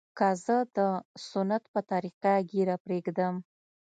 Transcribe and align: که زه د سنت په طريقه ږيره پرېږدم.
که 0.17 0.27
زه 0.45 0.57
د 0.77 0.79
سنت 1.29 1.63
په 1.73 1.79
طريقه 1.91 2.31
ږيره 2.49 2.75
پرېږدم. 2.85 3.35